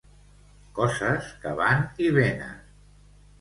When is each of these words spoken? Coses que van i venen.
Coses 0.79 1.27
que 1.43 1.51
van 1.61 1.85
i 2.07 2.11
venen. 2.17 2.57